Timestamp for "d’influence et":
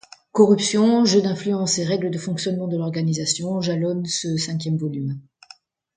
1.21-1.83